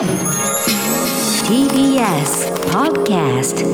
[0.00, 0.08] TBS
[2.72, 3.66] Podcast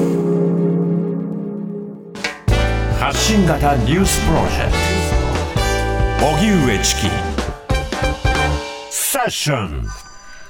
[2.99, 4.72] 発信型ニュースプロジェク
[6.18, 6.26] ト。
[6.26, 7.10] 荻上チキ。
[8.90, 9.86] セッション。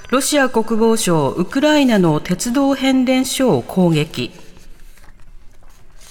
[0.08, 4.30] ロシア国防省ウクライナの鉄道変電所を攻撃。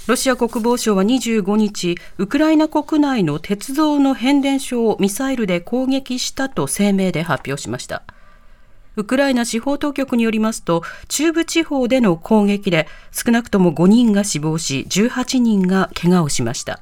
[0.06, 8.04] ロシア国防省は25日、ウクライナ国内の鉄道の変電所をミサイルで攻撃したと声明で発表しました。
[8.96, 16.82] ウクライナ司法当局によりますと、中部地方での攻撃で少なくとも5人が死亡し、18人が怪我をしました。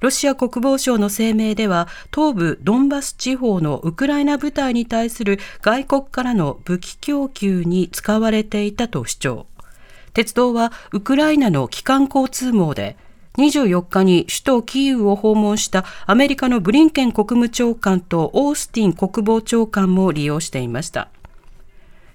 [0.00, 9.46] ロシア国防省の声明では、東部ドンバス地方のウクライナ部隊に対する外国からの武器供給に使われていたと主張。
[10.14, 12.96] 鉄道はウクライナの基幹交通網で、
[13.38, 21.08] 24日に首都キーウを訪問したアメリカのブリンケン国務長官とオースティン国防長官も利用していました。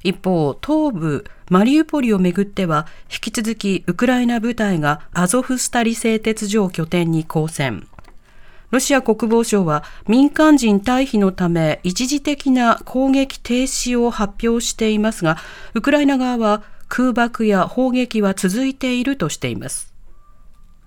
[0.03, 7.87] 一方、東部マリウポリをめぐっては、引き続きウクライナ部隊がアゾフスタリ製鉄所を拠点に抗戦。
[8.71, 15.37] ロシア国防省は民間人退避のため一時的な攻撃停止を発表していますが、
[15.75, 19.93] ウクライナ側は空爆や砲撃は続いているとしています。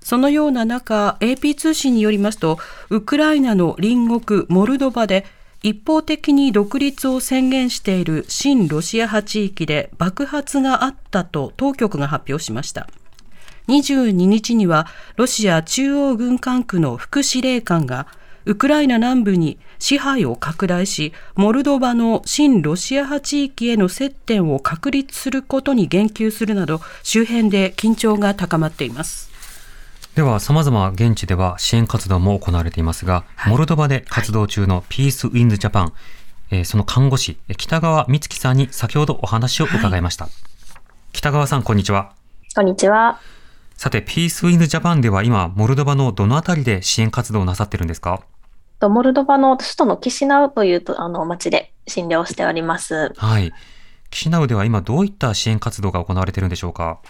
[0.01, 2.59] そのような中、AP 通信によりますと、
[2.91, 5.25] ウクライナの隣国モルドバで
[5.63, 12.89] 一方的に独立を宣言している親ロシア派地域で爆発があったと当局が発表しました。
[13.69, 18.07] 22日にはロシア中央軍管区の副司令官が
[18.45, 29.31] ウクライナ南部に支配を拡大し、モルドバの親ロシア派地域への接点を確立することに言及するなど、周辺で緊張が高まっています。
[30.17, 35.93] では、様々現地では支援活動も行われていますが、はい、モルドバで活動中のピースウィンズジャパン、
[36.51, 40.25] えー、その看護師、北川美月さんに先ほどお話を伺いました。
[40.25, 40.33] はい、
[41.13, 42.15] 北川さん、こんにちは。
[42.55, 43.21] こんにちは。
[43.75, 48.23] さて、ピースウィンズジャパンでは今、モルドバのどのあたりで支援活動をなさってるんですか？
[48.81, 53.13] とモルドバの首都のキシナウというあの町で診療しております。
[53.19, 53.53] はい。
[54.09, 57.01] キシナウでは今どういった支援活動が行われているんでしょうか？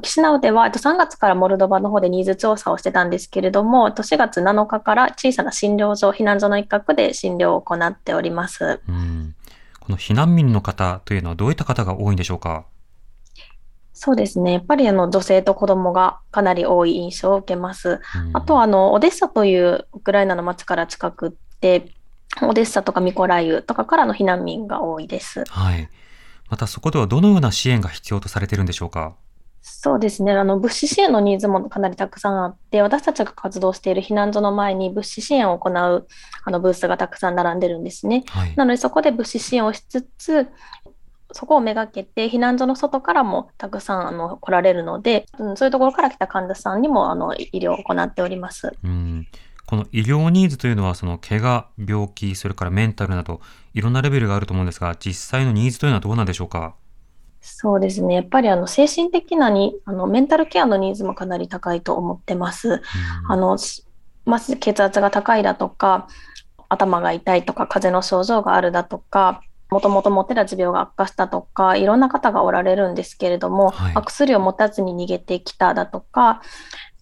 [0.00, 8.80] キシナウでは3月からモルドバの方でニーズ調査をしてたんですけれども、4月7日から小さな診療所、避難所の一角で診療を行っております。
[8.88, 9.34] うん
[9.80, 12.64] この避難民の方というのはどういった方が多いんでしょうか？
[13.92, 14.52] そうですね。
[14.54, 18.00] やっぱりあの女性と子供がかなり多い印象を受けます。
[18.32, 21.92] あとはあのオデッサというウクライナの町から近くって、
[22.42, 25.44] オデッサとかミコライウとかからの避難民が多いです。
[25.48, 25.90] はい。
[26.48, 29.14] またそこではどのような支援が必要とされているんでしょうか？
[29.66, 30.32] そうですね。
[30.32, 36.06] あの物資支援のニーズもかなりたくさんあって、私たちが活動している避難所の前に物資支援を行う
[36.44, 38.24] あのブースがたくさん並んでるんですね。
[38.28, 40.48] はい、なのでそこで物資支援をしつつ、
[41.32, 48.70] そこをめがけて避難所の外からもたくさんあの来られるので、うん、そういうところから来た患者さんにもあの医療を行っております。
[48.84, 49.26] うん
[49.66, 53.40] この医療ニーズというのは、その怪我、病気、それからメンタルなど、
[53.72, 56.74] いろんなレベルがあると思うんですが、実際のニーズというのはどうなんでしょうか？
[57.46, 58.14] そうですね。
[58.14, 62.80] やっぱりあの精神的なに、あのメンタルケアのニーズもかなり高いと思ってます。
[63.28, 63.58] あの、
[64.24, 66.08] まず血圧が高いだとか、
[66.70, 76.40] 頭が痛いとか、風邪の症状があるだとか、もともと持ってた持病が悪化したとか、いろんな方がおられるんですけれども、はい、薬を持たずに逃げてきただとか、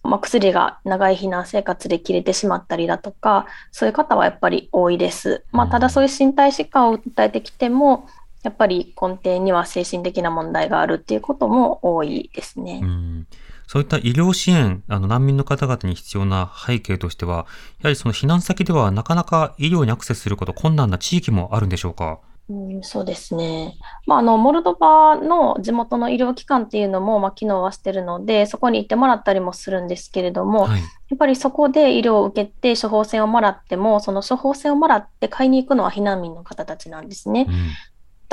[0.03, 5.45] まあ、薬が長い避難生活で切れてしまったりだとか、そういう方はやっぱり多いです。
[5.53, 8.07] まあ、ただそういう身体疾患を訴えてきても、
[8.43, 12.81] やっぱり根底には精神的な問題があるっていうことも多いですね。
[12.83, 13.27] うん
[13.65, 17.47] そういった医療支援、あの難民の方々に必要な背景としては、
[17.79, 22.19] やはりその避難先ではなかなか医療にアクセスすること困難な地域もあるんでしょうか？
[22.49, 23.77] うん、そうですね。
[24.05, 37.47] まあ、あの、モルドバの地元の医療機関っていうのも、まあ、機能はしてるので、そこに行ってもらったりもするんですけれども、はい、やっぱりそこで医療を受けて処方箋をもらっても、その処方箋をもらって買いに行くのは避難民の方たちなんですね。
[37.47, 37.53] うん、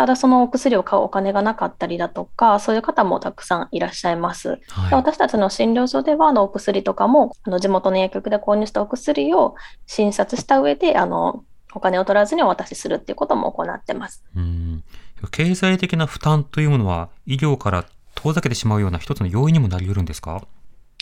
[0.01, 4.59] ただ、そのお薬を買うお金がなかったりだとか、そういう方もたくさんいらっしゃいます。
[4.71, 9.57] はい、私たちの診療所では、あの、お薬とかも、あの、地元の薬局で購入したお薬を
[9.87, 11.45] 診察した上で、あの、
[11.75, 14.25] お金を取らずにお渡しするっていうことも行ってます。
[14.35, 14.83] うん
[15.31, 20.43] 経済的な負担というものは医療から遠ざけてしまうような一つの要因にもなり得るんですか？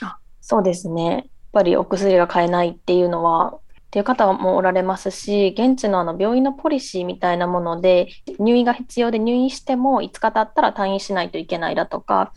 [0.02, 1.10] あそうですね。
[1.12, 1.22] やっ
[1.52, 8.08] ぱりお薬が買えないっていうのはっていう方もおられますし、現地のあの病院のポリシーみたいなもので、
[8.38, 12.32] 入院が必要で入院しても5日経ったら退院しないといけないだとか、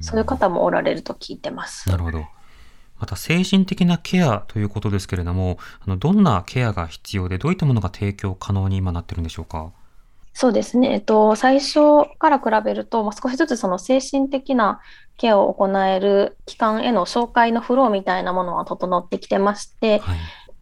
[0.00, 1.88] そういう方もおられると聞いてます。
[1.88, 2.24] なるほど。
[3.00, 9.72] また精神的なケアということですけれども、あのどんなケアが必要で、どういったものが提供可能に今なってるんでしょうか？
[10.34, 14.80] そうですね、えっと、最初から比べると、まあ、少しずつその精神的な
[15.18, 20.18] ケアを行える機関への紹介のフローみたいなものは整ってきてまして、はい。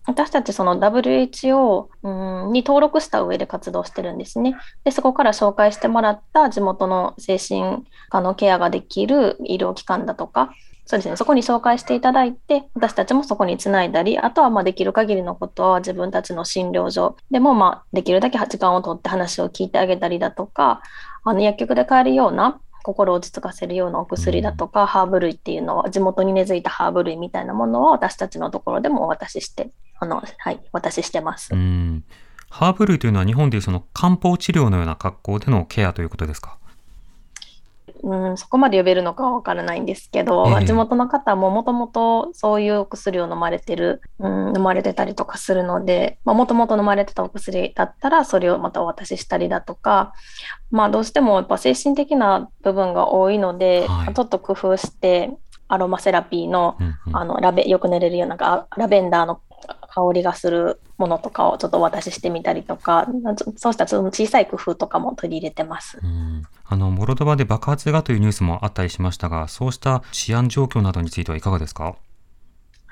[0.06, 4.56] 私たちその WHO うんに登録した上で活動してるんですね。
[4.85, 10.50] で、そこから紹介してもらった地元の精神科のケアができる医療機関だとか、
[10.87, 20.82] そうですね、そこに紹介していただいて、私たちもそこにつないだり、あとはまできる限りのことは自分たちの診療所でもまできるだけ時間を取って話を聞いてあげたりだとか、
[21.23, 29.70] あの薬局で買えるような心を落ち着かせるようなお薬だとか、ハーブ類っていうのは地元に根付いたハーブ類みたいなものは私たちのところでもお渡しして、
[30.00, 31.56] あの、はい、お渡ししてますう。
[31.56, 32.05] ん。
[32.49, 36.58] ハーブ類というのは日本でいうその漢方治療のような格好でのケアということですか？
[38.02, 50.14] うん、そこまで呼べるのかは分からないんですけど、ええ地元の方ももともとそういうお薬を飲まれてる、うん、飲まれてたりとかするので、もともと飲まれてたお薬だったら、それをまたお渡ししたりだとか、
[50.70, 55.31] まあどうしてもやっぱ精神的な部分が多いので、はいちょっと工夫して、
[55.69, 59.43] アロマセラピーのうんうんあのラベよく寝れるようなあラベンダーの
[59.92, 63.08] 香りがするものとかをちょっとお渡ししてみたりとか、
[63.56, 65.98] そうしたその小さい工夫とかも取り入れてます。
[66.02, 66.42] うん
[66.72, 71.96] あの、モルドバで爆発がというニュースもあったりしましたが、そうした治安状況などについてはいかがですか？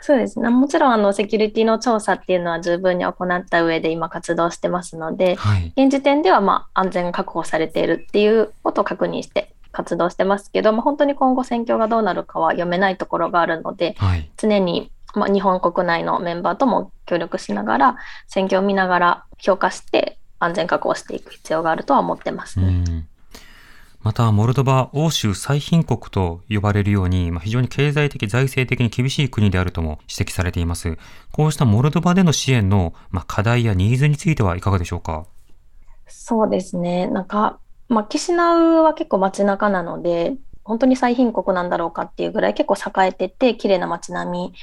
[0.00, 0.48] そうですね。
[0.48, 5.72] もちろんあのセキュリティの調査っていうのは十分に行った上で今活動してますので、はい。
[5.76, 14.30] 現時点ではまあ安全が確保されているっていうことを確認して活動してますけど、まあ、本当に今後戦況がどうなるかは読めないところがあるので、はい。
[14.36, 17.96] 常にまあ日本国内のメンバーとも協力しながら、
[18.26, 22.66] 戦況を見ながら評価して安全確保していく必要があるとは思ってますね。
[22.66, 23.08] うん
[24.00, 30.96] また、モルドバ、欧州最貧国と呼ばれるように、まあ、非常に経済的、財政的に厳しい国であるとも指摘されています。
[31.32, 35.26] こうしたモルドバでの支援の、まあ、課題やニーズについてはいかがでしょうか？
[36.06, 37.08] そうですね。
[37.08, 37.58] なんか、
[37.88, 44.54] まあ、キシナウは結構街中なので、本当に最貧国なんだろうかっていうぐらい結構栄えてて、綺麗な街並み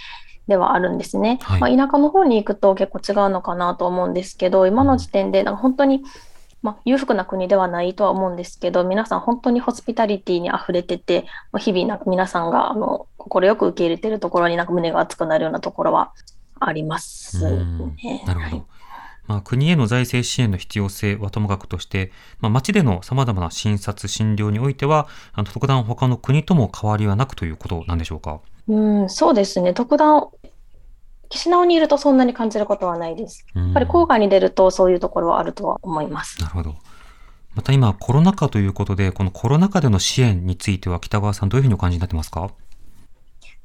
[0.47, 1.39] ではあるんですね。
[1.42, 6.03] はいまあ、田舎の方に行くと結構違うのかなと思うんですけど、今の時点で、なんか本当に、
[6.62, 16.12] まあ、裕福な国ではないとは思うんですけど、皆さん本当にホスピタリティに溢れてて、まあ日々なんか皆さんがあの快く受け入れてるところになんか胸が熱くなるようなところは
[16.59, 18.24] ありますうんね。
[18.25, 18.56] なるほど。
[18.57, 18.65] はい
[19.27, 28.39] まあ、国への財政支援の必要性はともかくとして、まあ、町での様々な診察、診療においては、あの特段他の国とも変わりはなくということなんでしょうか？
[28.67, 29.73] うん、そうですね。
[29.73, 30.27] 特段、
[31.29, 33.45] 岸直にいるとそんなに感じることはないです。
[33.53, 36.39] ややっぱり郊外に出るとそういうところはあるとは思います。
[36.41, 36.75] なるほど。
[37.56, 42.51] また今、コロナ禍ということで、このコロナ禍での支援については、北川さん、どういうふうにお感じになってますか？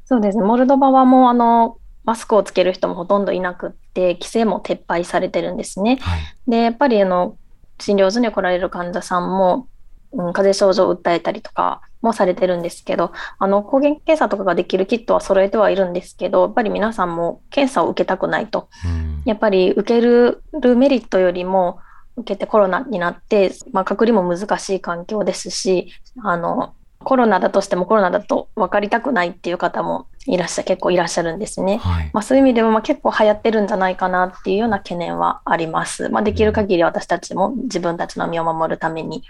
[0.05, 0.45] そうですね。
[0.45, 5.99] モルドバはもうあの、マスクをつける人もほとんどいなくって、規制も撤廃されてるんですね。
[6.01, 6.21] はい。
[6.49, 7.37] で、やっぱりあの、
[7.81, 9.67] 診療所に来られる患者さんも、
[10.13, 18.69] うん、風邪症状を訴えたりとかもされてるんですけど、あの、抗原検査とかができるキットは揃えてはいるんですけど、やっぱり皆さんも検査を受けたくないと。
[18.85, 20.43] うんやっぱり受ける
[20.77, 21.79] メリットよりも、
[22.17, 25.93] 受けてコロナになって、まあ、隔離も難しい環境ですし、
[26.23, 31.79] あの、コロナだとしてもコロナだと分かりたくないっていう方もいらっしゃ、結構いらっしゃるんですね。
[31.79, 32.11] はい。
[32.13, 36.11] まあ、そういう意味でもまあ結構流行ってるんじゃないかなっていうような懸念はあります。
[36.11, 39.23] まあ、できる限り私たちも自分たちの身を守るために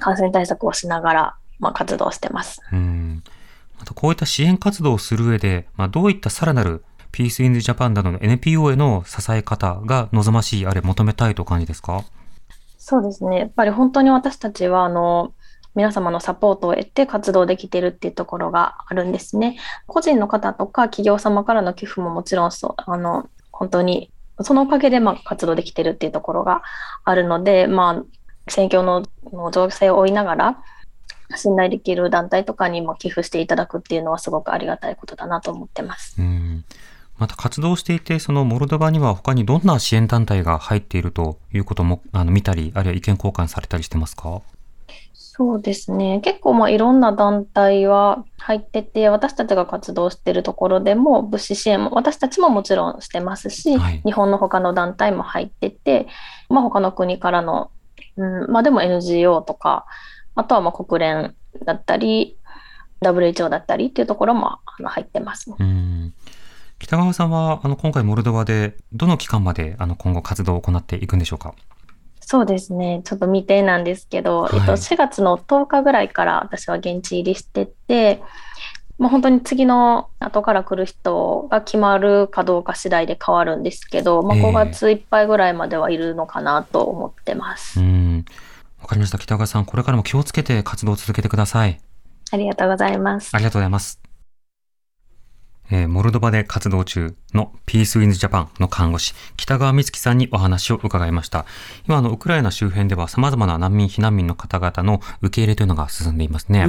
[0.00, 2.60] 感染対策をしながら、まあ、活動してます。
[2.72, 3.22] うん。
[3.78, 12.04] また、こういった支援活動をする上で、まあ、どういったさらなるピースインズジャパンなどの NPO への支え方が望ましい、あるいは求めたいとお感じですか？
[12.78, 13.38] そうですね。
[13.38, 15.32] やっぱり本当に私たちは、あの、
[15.74, 19.58] 皆様のサポートを得て活動できてるっていうところがあるんですね。
[19.86, 26.62] 個人の方とか企業様からの寄付ももちろんそう、あの、本当に、そのおかげでまあ活動できてるっていうところが
[27.04, 28.04] あるので、まあ、
[28.48, 30.58] 選挙のの情勢を追いながら、
[31.34, 36.14] 信頼できる団体とかにも寄付していただくっていうのはすごくありがたいことだなと思ってます。
[36.18, 36.64] うん。
[37.18, 44.42] また活動していて、そのモルドバには他にどんな支援団体が入っているということもあの見たり、あるいは意見交換されたりしてますか？
[45.14, 46.20] そうですね。
[46.20, 56.06] 結構まあいろんな団体は入ってて、私たちが活動しているところでも物資支援も私たちももちろんしてますし、はい日本の他の団体も入ってて、
[56.48, 57.70] まあ他の国からの、
[58.16, 59.86] うん、まあでも NGO とか、
[60.34, 62.38] あとはまあ国連だったり、
[63.02, 65.56] WHO だったりっていうところもあの入ってますね。
[65.58, 66.14] うん。
[66.78, 71.54] 北川さんは、あの、今回モルドバで、どの期間まで、あの、今後活動を行っていくんでしょうか？
[72.20, 73.02] そうですね。
[73.04, 78.20] ちょっと未定なんですけど、はいえっと、4月の10日ぐらいから私は現地入りしてて、
[78.98, 87.80] もう本当に次の後から来る人が決まるかどうか次第で変わるんですけど、まあ、ええ5月いっぱいぐらいまではいるのかなと思ってます。
[87.80, 88.24] うん。
[88.80, 89.18] わかりました。
[89.18, 91.78] 北川さん、これからも気をつけて活動を続けてください。
[92.30, 93.30] ありがとうございます。
[93.34, 94.05] ありがとうございます。
[95.70, 101.44] えーモルドバで活動中のピースウィンズジャパンの看護師、北川美月さんにお話を伺いました。
[101.86, 106.66] 今、あの、ウクライナ周辺では様々な難民、避難民の方々の受け入れというのが進んでいますね。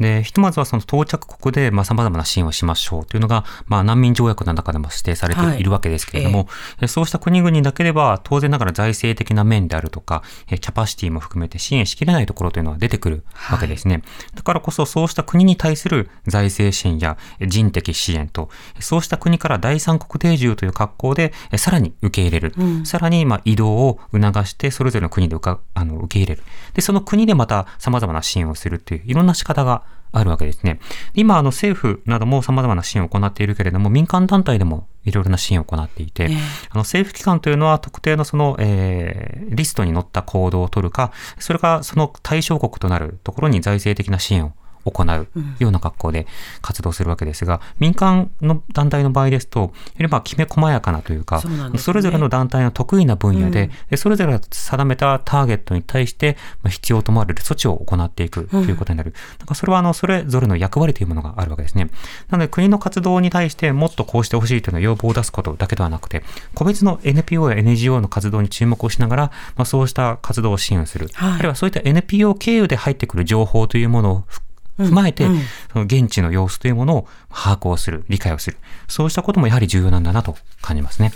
[0.00, 6.48] で、ひとまずはその到着国で、まあ、様々な支援をしましょうというのが、まあ、難民条約の中でも指定されているわけですけれども、
[6.80, 14.02] えそうした国々だけでは、当然ながら財政的な面であるとか、えキャパシティも含めて支援しきれないところというのは出てくるわけですね。
[14.34, 18.50] だからこそ、そうした国に対する財政支援やえ人的支援と、
[18.80, 22.54] そうした国から第三国定住という格好で、えさらに受け入れる。
[22.84, 25.36] さらに、まあ、移動を促して、それぞれの国で
[25.74, 26.42] あの受け入れる。
[26.74, 30.80] で、その国でまた様々な支援をするっていう、いろんな仕方があるわけですね。
[31.14, 36.26] 今、あの、政府なども様々な支援を行っているけれども、民間団体でもいろいろな支援を行っていて、
[36.70, 44.52] あの政府機関というのは特定のその、えーリストに載った行動を取るか、それがその対象国となるところに財政的な支援を
[44.90, 45.28] 行う
[45.58, 46.26] ような格好で
[46.62, 51.42] 活動するわけですが、民間の団体の場合ですと、よりまあきめ細やかなというか、
[51.78, 59.12] それぞれの団体の得意な分野で、でそれぞれが定めたターゲットに対して、まあ必要と思われる措置を行っていくということになる。
[59.38, 61.90] だからそれはあの、それぞれの役割というものがあるわけですね。
[62.28, 66.24] なので国の活動に対してもっとこうしてほしいというのは要望を出すことだけではなくて、
[66.54, 69.22] 個別の NPO や NGO の活動に注目をしながら、
[69.56, 71.08] まあ、そうした活動を支援する。
[71.14, 74.40] はいあるいはそういった NPO 経由で入ってくる情報というものをふ
[74.78, 75.40] 踏まえて、うん
[75.72, 78.56] その現地の様子というものを把握をする、理解をする。
[78.88, 81.12] そうしたこともやはり重要なんだなと感じますね。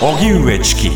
[0.00, 0.90] 荻上チキ